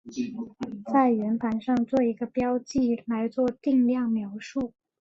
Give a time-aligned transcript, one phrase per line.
[0.91, 4.73] 在圆盘上做一个标记来做定量描述。